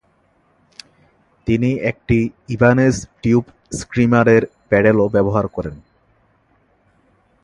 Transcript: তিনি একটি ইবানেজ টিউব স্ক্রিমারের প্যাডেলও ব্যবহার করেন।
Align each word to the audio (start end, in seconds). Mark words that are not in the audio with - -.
তিনি 1.47 1.69
একটি 1.81 2.17
ইবানেজ 2.49 2.95
টিউব 3.21 3.45
স্ক্রিমারের 3.79 4.43
প্যাডেলও 4.69 5.05
ব্যবহার 5.09 5.45
করেন। 5.47 5.75